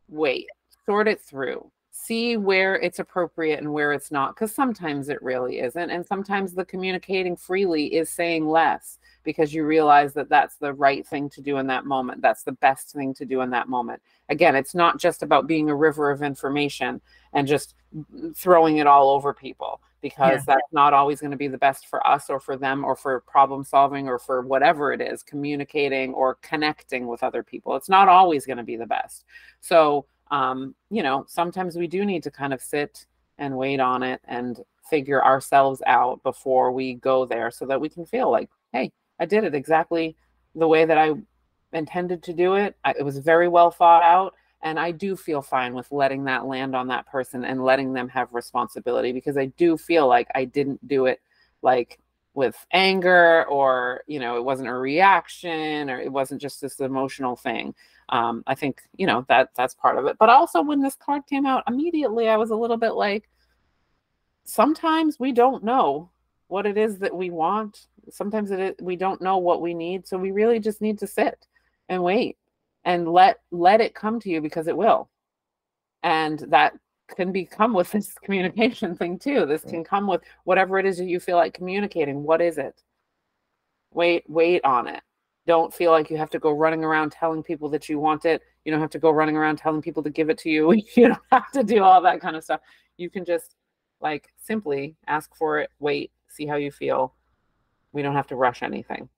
Wait, 0.08 0.48
sort 0.84 1.06
it 1.06 1.20
through, 1.20 1.70
see 1.92 2.36
where 2.36 2.74
it's 2.74 2.98
appropriate 2.98 3.60
and 3.60 3.72
where 3.72 3.92
it's 3.92 4.10
not, 4.10 4.34
because 4.34 4.52
sometimes 4.52 5.08
it 5.10 5.22
really 5.22 5.60
isn't. 5.60 5.90
And 5.90 6.04
sometimes 6.04 6.54
the 6.54 6.64
communicating 6.64 7.36
freely 7.36 7.94
is 7.94 8.10
saying 8.10 8.48
less 8.48 8.98
because 9.22 9.54
you 9.54 9.64
realize 9.64 10.12
that 10.14 10.28
that's 10.28 10.56
the 10.56 10.74
right 10.74 11.06
thing 11.06 11.30
to 11.30 11.40
do 11.40 11.58
in 11.58 11.68
that 11.68 11.84
moment. 11.84 12.20
That's 12.20 12.42
the 12.42 12.52
best 12.52 12.90
thing 12.90 13.14
to 13.14 13.24
do 13.24 13.40
in 13.42 13.50
that 13.50 13.68
moment. 13.68 14.02
Again, 14.28 14.56
it's 14.56 14.74
not 14.74 14.98
just 14.98 15.22
about 15.22 15.46
being 15.46 15.70
a 15.70 15.76
river 15.76 16.10
of 16.10 16.22
information 16.22 17.00
and 17.32 17.46
just 17.46 17.74
throwing 18.34 18.78
it 18.78 18.88
all 18.88 19.10
over 19.10 19.32
people 19.32 19.80
because 20.00 20.40
yeah. 20.40 20.54
that's 20.54 20.72
not 20.72 20.92
always 20.92 21.20
going 21.20 21.30
to 21.30 21.36
be 21.36 21.48
the 21.48 21.58
best 21.58 21.86
for 21.86 22.04
us 22.06 22.30
or 22.30 22.40
for 22.40 22.56
them 22.56 22.84
or 22.84 22.96
for 22.96 23.20
problem 23.20 23.64
solving 23.64 24.08
or 24.08 24.18
for 24.18 24.42
whatever 24.42 24.92
it 24.92 25.00
is 25.00 25.22
communicating 25.22 26.14
or 26.14 26.36
connecting 26.36 27.06
with 27.06 27.22
other 27.22 27.42
people. 27.42 27.76
It's 27.76 27.88
not 27.88 28.08
always 28.08 28.46
going 28.46 28.58
to 28.58 28.62
be 28.64 28.76
the 28.76 28.86
best. 28.86 29.24
So 29.60 30.06
um, 30.30 30.74
you 30.90 31.02
know 31.02 31.24
sometimes 31.26 31.76
we 31.76 31.86
do 31.86 32.04
need 32.04 32.22
to 32.22 32.30
kind 32.30 32.52
of 32.52 32.60
sit 32.60 33.06
and 33.38 33.56
wait 33.56 33.80
on 33.80 34.02
it 34.02 34.20
and 34.24 34.60
figure 34.90 35.24
ourselves 35.24 35.82
out 35.86 36.22
before 36.22 36.72
we 36.72 36.94
go 36.94 37.24
there 37.24 37.50
so 37.50 37.66
that 37.66 37.80
we 37.80 37.88
can 37.88 38.06
feel 38.06 38.30
like 38.30 38.48
hey 38.72 38.90
i 39.20 39.26
did 39.26 39.44
it 39.44 39.54
exactly 39.54 40.16
the 40.54 40.66
way 40.66 40.86
that 40.86 40.96
i 40.96 41.12
intended 41.72 42.22
to 42.24 42.32
do 42.32 42.54
it. 42.54 42.76
I, 42.84 42.94
it 42.98 43.04
was 43.04 43.18
very 43.18 43.48
well 43.48 43.70
thought 43.70 44.02
out 44.02 44.34
and 44.62 44.78
I 44.78 44.90
do 44.90 45.16
feel 45.16 45.40
fine 45.40 45.74
with 45.74 45.90
letting 45.92 46.24
that 46.24 46.46
land 46.46 46.74
on 46.74 46.88
that 46.88 47.06
person 47.06 47.44
and 47.44 47.64
letting 47.64 47.92
them 47.92 48.08
have 48.08 48.32
responsibility 48.32 49.12
because 49.12 49.36
I 49.36 49.46
do 49.46 49.76
feel 49.76 50.08
like 50.08 50.28
I 50.34 50.44
didn't 50.44 50.86
do 50.88 51.06
it 51.06 51.20
like 51.62 52.00
with 52.34 52.56
anger 52.72 53.44
or, 53.46 54.02
you 54.06 54.18
know, 54.18 54.36
it 54.36 54.44
wasn't 54.44 54.68
a 54.68 54.74
reaction 54.74 55.90
or 55.90 56.00
it 56.00 56.10
wasn't 56.10 56.40
just 56.40 56.60
this 56.60 56.80
emotional 56.80 57.36
thing. 57.36 57.74
Um, 58.08 58.42
I 58.46 58.54
think, 58.54 58.82
you 58.96 59.06
know, 59.06 59.24
that 59.28 59.50
that's 59.54 59.74
part 59.74 59.98
of 59.98 60.06
it. 60.06 60.16
But 60.18 60.28
also 60.30 60.62
when 60.62 60.80
this 60.80 60.96
card 60.96 61.26
came 61.26 61.46
out, 61.46 61.64
immediately 61.68 62.28
I 62.28 62.36
was 62.36 62.50
a 62.50 62.56
little 62.56 62.76
bit 62.76 62.94
like, 62.94 63.28
sometimes 64.44 65.20
we 65.20 65.30
don't 65.30 65.62
know 65.62 66.10
what 66.48 66.66
it 66.66 66.78
is 66.78 66.98
that 66.98 67.14
we 67.14 67.30
want. 67.30 67.86
Sometimes 68.10 68.50
it 68.50 68.58
is, 68.58 68.74
we 68.80 68.96
don't 68.96 69.20
know 69.20 69.36
what 69.36 69.60
we 69.60 69.74
need. 69.74 70.08
So 70.08 70.16
we 70.16 70.30
really 70.30 70.58
just 70.58 70.80
need 70.80 70.98
to 71.00 71.06
sit 71.06 71.46
and 71.88 72.02
wait 72.02 72.37
and 72.84 73.08
let 73.08 73.40
let 73.50 73.80
it 73.80 73.94
come 73.94 74.20
to 74.20 74.30
you 74.30 74.40
because 74.40 74.68
it 74.68 74.76
will. 74.76 75.08
And 76.02 76.38
that 76.48 76.74
can 77.14 77.32
become 77.32 77.72
with 77.72 77.90
this 77.92 78.12
communication 78.14 78.96
thing 78.96 79.18
too. 79.18 79.46
This 79.46 79.62
can 79.62 79.84
come 79.84 80.06
with 80.06 80.22
whatever 80.44 80.78
it 80.78 80.86
is 80.86 80.98
that 80.98 81.06
you 81.06 81.20
feel 81.20 81.36
like 81.36 81.54
communicating. 81.54 82.22
What 82.22 82.40
is 82.40 82.58
it? 82.58 82.82
Wait 83.92 84.24
wait 84.28 84.64
on 84.64 84.86
it. 84.86 85.02
Don't 85.46 85.72
feel 85.72 85.92
like 85.92 86.10
you 86.10 86.18
have 86.18 86.30
to 86.30 86.38
go 86.38 86.52
running 86.52 86.84
around 86.84 87.10
telling 87.12 87.42
people 87.42 87.70
that 87.70 87.88
you 87.88 87.98
want 87.98 88.26
it. 88.26 88.42
You 88.64 88.72
don't 88.72 88.82
have 88.82 88.90
to 88.90 88.98
go 88.98 89.10
running 89.10 89.36
around 89.36 89.56
telling 89.56 89.80
people 89.80 90.02
to 90.02 90.10
give 90.10 90.28
it 90.28 90.38
to 90.38 90.50
you. 90.50 90.70
You 90.96 91.08
don't 91.08 91.22
have 91.32 91.50
to 91.52 91.64
do 91.64 91.82
all 91.82 92.02
that 92.02 92.20
kind 92.20 92.36
of 92.36 92.44
stuff. 92.44 92.60
You 92.96 93.08
can 93.10 93.24
just 93.24 93.56
like 94.00 94.28
simply 94.36 94.94
ask 95.06 95.34
for 95.34 95.58
it 95.60 95.70
wait 95.80 96.12
see 96.28 96.46
how 96.46 96.56
you 96.56 96.70
feel. 96.70 97.14
We 97.92 98.02
don't 98.02 98.14
have 98.14 98.26
to 98.28 98.36
rush 98.36 98.62
anything 98.62 99.08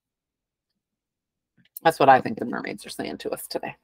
that's 1.83 1.99
what 1.99 2.09
I 2.09 2.21
think 2.21 2.39
the 2.39 2.45
mermaids 2.45 2.85
are 2.87 2.91
saying 2.91 3.19
to 3.19 3.31
us 3.31 3.47
today. 3.47 3.77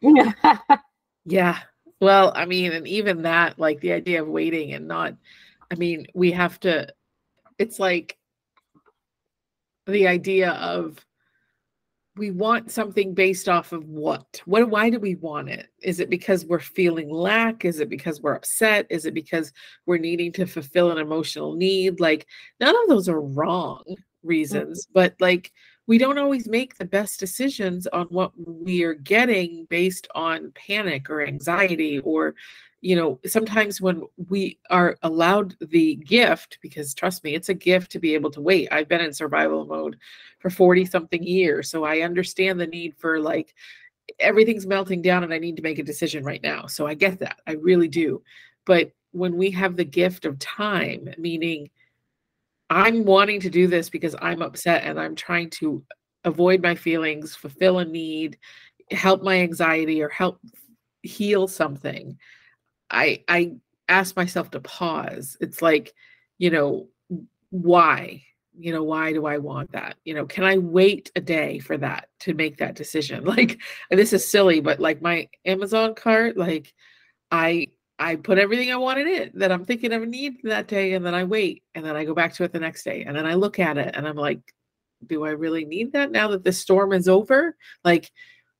yeah. 0.00 0.32
yeah. 1.24 1.58
Well, 2.00 2.32
I 2.34 2.46
mean, 2.46 2.72
and 2.72 2.86
even 2.86 3.22
that, 3.22 3.58
like 3.58 3.80
the 3.80 3.92
idea 3.92 4.22
of 4.22 4.28
waiting 4.28 4.72
and 4.72 4.86
not, 4.86 5.14
I 5.70 5.74
mean, 5.74 6.06
we 6.14 6.32
have 6.32 6.58
to, 6.60 6.88
it's 7.58 7.78
like 7.78 8.16
the 9.86 10.06
idea 10.06 10.52
of 10.52 11.04
we 12.18 12.30
want 12.30 12.70
something 12.70 13.14
based 13.14 13.48
off 13.48 13.72
of 13.72 13.84
what? 13.88 14.42
What 14.44 14.68
why 14.68 14.90
do 14.90 14.98
we 14.98 15.14
want 15.14 15.48
it? 15.48 15.68
Is 15.82 16.00
it 16.00 16.10
because 16.10 16.44
we're 16.44 16.58
feeling 16.58 17.10
lack? 17.10 17.64
Is 17.64 17.80
it 17.80 17.88
because 17.88 18.20
we're 18.20 18.34
upset? 18.34 18.86
Is 18.90 19.06
it 19.06 19.14
because 19.14 19.52
we're 19.86 19.98
needing 19.98 20.32
to 20.32 20.46
fulfill 20.46 20.90
an 20.90 20.98
emotional 20.98 21.54
need? 21.54 22.00
Like 22.00 22.26
none 22.60 22.74
of 22.74 22.88
those 22.88 23.08
are 23.08 23.20
wrong 23.20 23.84
reasons, 24.22 24.86
but 24.92 25.14
like 25.20 25.52
we 25.88 25.96
don't 25.96 26.18
always 26.18 26.46
make 26.46 26.76
the 26.76 26.84
best 26.84 27.18
decisions 27.18 27.86
on 27.88 28.06
what 28.08 28.30
we 28.36 28.84
are 28.84 28.94
getting 28.94 29.66
based 29.70 30.06
on 30.14 30.52
panic 30.54 31.10
or 31.10 31.22
anxiety 31.22 31.98
or 32.00 32.34
you 32.82 32.94
know 32.94 33.18
sometimes 33.26 33.80
when 33.80 34.02
we 34.28 34.58
are 34.70 34.96
allowed 35.02 35.56
the 35.60 35.96
gift 35.96 36.58
because 36.62 36.94
trust 36.94 37.24
me 37.24 37.34
it's 37.34 37.48
a 37.48 37.54
gift 37.54 37.90
to 37.90 37.98
be 37.98 38.14
able 38.14 38.30
to 38.30 38.40
wait. 38.40 38.68
I've 38.70 38.86
been 38.86 39.00
in 39.00 39.12
survival 39.12 39.64
mode 39.64 39.96
for 40.38 40.50
40 40.50 40.84
something 40.84 41.22
years 41.22 41.68
so 41.68 41.82
i 41.82 42.02
understand 42.02 42.60
the 42.60 42.66
need 42.66 42.94
for 42.96 43.18
like 43.18 43.54
everything's 44.20 44.66
melting 44.66 45.02
down 45.02 45.24
and 45.24 45.34
i 45.34 45.38
need 45.38 45.56
to 45.56 45.62
make 45.62 45.80
a 45.80 45.82
decision 45.82 46.22
right 46.22 46.42
now 46.42 46.66
so 46.66 46.86
i 46.86 46.94
get 46.94 47.18
that. 47.18 47.40
I 47.46 47.52
really 47.52 47.88
do. 47.88 48.22
But 48.66 48.92
when 49.12 49.36
we 49.38 49.50
have 49.52 49.76
the 49.76 49.84
gift 49.84 50.26
of 50.26 50.38
time 50.38 51.08
meaning 51.16 51.70
I'm 52.70 53.04
wanting 53.04 53.40
to 53.40 53.50
do 53.50 53.66
this 53.66 53.88
because 53.88 54.14
I'm 54.20 54.42
upset 54.42 54.84
and 54.84 55.00
I'm 55.00 55.14
trying 55.14 55.50
to 55.50 55.82
avoid 56.24 56.62
my 56.62 56.74
feelings, 56.74 57.34
fulfill 57.34 57.78
a 57.78 57.84
need, 57.84 58.38
help 58.90 59.22
my 59.22 59.40
anxiety 59.40 60.02
or 60.02 60.08
help 60.08 60.38
heal 61.02 61.48
something. 61.48 62.18
I 62.90 63.24
I 63.28 63.52
ask 63.88 64.16
myself 64.16 64.50
to 64.50 64.60
pause. 64.60 65.36
It's 65.40 65.62
like, 65.62 65.94
you 66.38 66.50
know, 66.50 66.88
why? 67.50 68.24
You 68.58 68.72
know, 68.72 68.82
why 68.82 69.12
do 69.12 69.24
I 69.24 69.38
want 69.38 69.72
that? 69.72 69.96
You 70.04 70.14
know, 70.14 70.26
can 70.26 70.44
I 70.44 70.58
wait 70.58 71.10
a 71.16 71.20
day 71.20 71.58
for 71.60 71.76
that 71.78 72.08
to 72.20 72.34
make 72.34 72.58
that 72.58 72.74
decision? 72.74 73.24
Like 73.24 73.58
this 73.90 74.12
is 74.12 74.28
silly, 74.28 74.60
but 74.60 74.80
like 74.80 75.00
my 75.00 75.28
Amazon 75.44 75.94
cart, 75.94 76.36
like 76.36 76.74
I 77.30 77.68
I 77.98 78.16
put 78.16 78.38
everything 78.38 78.70
I 78.70 78.76
wanted 78.76 79.08
in 79.08 79.32
that 79.34 79.50
I'm 79.50 79.64
thinking 79.64 79.92
a 79.92 79.98
need 79.98 80.38
that 80.44 80.68
day, 80.68 80.92
and 80.94 81.04
then 81.04 81.14
I 81.14 81.24
wait, 81.24 81.64
and 81.74 81.84
then 81.84 81.96
I 81.96 82.04
go 82.04 82.14
back 82.14 82.32
to 82.34 82.44
it 82.44 82.52
the 82.52 82.60
next 82.60 82.84
day, 82.84 83.04
and 83.04 83.16
then 83.16 83.26
I 83.26 83.34
look 83.34 83.58
at 83.58 83.76
it, 83.76 83.94
and 83.96 84.06
I'm 84.06 84.16
like, 84.16 84.40
do 85.06 85.24
I 85.24 85.30
really 85.30 85.64
need 85.64 85.92
that 85.92 86.10
now 86.10 86.28
that 86.28 86.44
the 86.44 86.52
storm 86.52 86.92
is 86.92 87.08
over? 87.08 87.56
Like, 87.84 88.10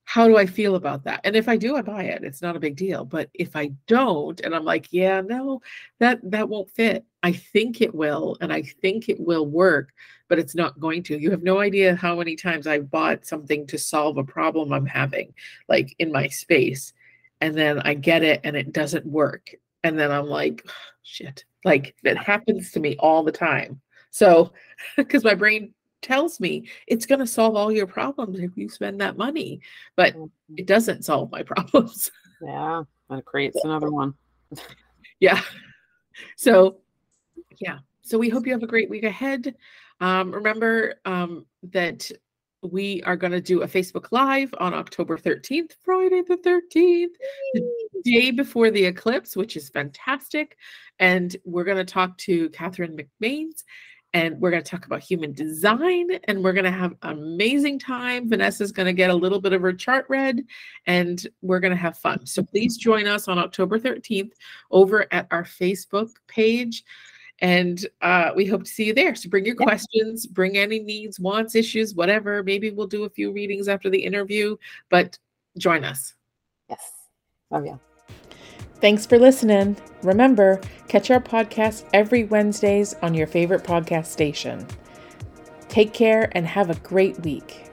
how 0.05 0.27
do 0.27 0.39
I 0.39 0.47
feel 0.47 0.75
about 0.75 1.05
that? 1.05 1.21
And 1.25 1.37
if 1.37 1.49
I 1.49 1.57
do, 1.57 1.77
I 1.77 1.83
buy 1.83 2.05
it. 2.05 2.25
It's 2.25 2.41
not 2.41 2.57
a 2.57 2.61
big 2.61 2.77
deal. 2.77 3.05
But 3.05 3.29
if 3.35 3.55
I 3.55 3.73
don't, 3.87 4.41
and 4.41 4.55
I'm 4.55 4.65
like, 4.65 4.87
yeah, 4.91 5.21
no, 5.21 5.61
that 6.01 6.19
that 6.31 6.49
won't 6.49 6.71
fit. 6.71 7.05
I 7.23 7.33
think 7.33 7.83
it 7.83 7.95
will, 7.95 8.37
and 8.41 8.53
I 8.53 8.63
think 8.63 9.09
it 9.09 9.21
will 9.21 9.47
work, 9.47 9.91
but 10.29 10.39
it's 10.39 10.55
not 10.55 10.81
going 10.81 11.03
to. 11.05 11.19
You 11.19 11.31
have 11.31 11.43
no 11.43 11.59
idea 11.61 11.95
how 11.95 12.17
many 12.17 12.37
times 12.37 12.67
I've 12.67 12.91
bought 12.91 13.27
something 13.27 13.67
to 13.67 13.79
solve 13.79 14.17
a 14.17 14.25
problem 14.25 14.73
I'm 14.73 14.87
having, 14.87 15.35
like 15.69 15.95
in 15.99 16.11
my 16.11 16.29
space 16.29 16.93
and 17.41 17.57
then 17.57 17.81
I 17.81 17.95
get 17.95 18.23
it 18.23 18.41
and 18.45 18.57
it 18.57 18.73
doesn't 18.73 19.07
work. 19.07 19.55
And 19.85 19.99
then 19.99 20.11
I'm 20.11 20.27
like, 20.27 20.67
shit. 21.03 21.45
Like 21.65 21.95
that 22.03 22.17
happens 22.17 22.73
to 22.73 22.81
me 22.81 22.97
all 22.99 23.23
the 23.23 23.33
time. 23.33 23.81
So, 24.11 24.53
because 24.97 25.25
my 25.25 25.35
brain 25.35 25.75
tells 26.03 26.39
me 26.41 26.69
it's 26.87 27.07
going 27.07 27.19
to 27.19 27.27
solve 27.27 27.57
all 27.57 27.73
your 27.73 27.87
problems 27.87 28.39
if 28.41 28.57
you 28.57 28.69
spend 28.69 29.01
that 29.01 29.17
money, 29.17 29.61
but 29.97 30.09
it 30.09 30.17
mm-hmm. 30.17 30.65
doesn't 30.65 31.05
solve 31.05 31.31
my 31.31 31.43
problems. 31.45 32.11
Yeah. 32.41 32.83
And 33.11 33.19
it 33.19 33.25
creates 33.25 33.65
another 33.65 33.91
one. 33.91 34.15
yeah. 35.21 35.41
So, 36.37 36.79
yeah. 37.61 37.79
So 38.03 38.19
we 38.19 38.29
hope 38.29 38.47
you 38.47 38.53
have 38.53 38.63
a 38.63 38.69
great 38.69 38.91
week 38.91 39.05
ahead. 39.05 39.55
Um, 40.01 40.33
remember 40.33 40.95
um, 41.05 41.47
that 41.65 42.11
we 42.63 43.03
are 43.05 43.17
going 43.17 43.33
to 43.33 43.41
do 43.41 43.63
a 43.63 43.69
Facebook 43.69 44.09
Live 44.11 44.53
on 44.59 44.75
October 44.75 45.17
13th, 45.17 45.73
Friday 45.85 46.23
the 46.27 46.37
13th, 46.37 47.15
the 47.55 47.63
day 48.05 48.31
before 48.31 48.71
the 48.71 48.85
eclipse, 48.85 49.37
which 49.37 49.57
is 49.57 49.69
fantastic. 49.69 50.57
And 50.99 51.37
we're 51.45 51.65
going 51.65 51.77
to 51.77 51.85
talk 51.85 52.19
to 52.19 52.49
Catherine 52.51 52.97
McMains 52.97 53.63
and 54.15 54.41
we're 54.41 54.51
going 54.51 54.63
to 54.63 54.71
talk 54.71 54.87
about 54.87 55.03
human 55.03 55.33
design 55.33 56.09
and 56.25 56.43
we're 56.43 56.55
going 56.55 56.65
to 56.65 56.71
have 56.71 56.95
an 57.03 57.19
amazing 57.19 57.79
time. 57.79 58.29
Vanessa's 58.29 58.73
going 58.73 58.87
to 58.87 58.93
get 58.93 59.11
a 59.11 59.15
little 59.15 59.41
bit 59.41 59.53
of 59.53 59.63
her 59.63 59.73
chart 59.73 60.07
read 60.09 60.43
and 60.87 61.27
we're 61.43 61.61
going 61.61 61.75
to 61.75 61.77
have 61.77 61.99
fun. 61.99 62.25
So 62.27 62.43
please 62.43 62.77
join 62.77 63.07
us 63.07 63.29
on 63.29 63.39
October 63.39 63.79
13th 63.79 64.33
over 64.71 65.07
at 65.13 65.27
our 65.31 65.45
Facebook 65.45 66.11
page. 66.27 66.85
And 67.41 67.87
uh, 68.03 68.33
we 68.35 68.47
hope 68.47 68.65
to 68.65 68.71
see 68.71 68.85
you 68.85 68.95
there. 68.95 69.15
So 69.15 69.29
bring 69.29 69.45
your 69.45 69.57
yeah. 69.59 69.67
questions, 69.67 70.27
bring 70.27 70.57
any 70.57 70.81
needs, 70.81 71.21
wants, 71.21 71.55
issues, 71.55 71.95
whatever. 71.95 72.43
Maybe 72.43 72.71
we'll 72.71 72.89
do 72.89 73.05
a 73.05 73.11
few 73.11 73.31
readings 73.31 73.69
after 73.69 73.89
the 73.91 74.03
interview, 74.03 74.57
but 74.91 75.19
join 75.57 75.85
us. 75.85 76.15
Yes. 76.69 76.93
Oh, 77.51 77.63
yeah. 77.63 77.77
Thanks 78.81 79.07
for 79.07 79.19
listening. 79.19 79.77
Remember, 80.03 80.61
catch 80.89 81.11
our 81.11 81.21
podcast 81.21 81.89
every 81.93 82.25
Wednesdays 82.25 82.95
on 83.03 83.15
your 83.15 83.27
favorite 83.27 83.65
podcast 83.65 84.07
station. 84.07 84.67
Take 85.69 85.93
care 85.93 86.31
and 86.37 86.47
have 86.47 86.71
a 86.71 86.77
great 86.77 87.19
week. 87.21 87.68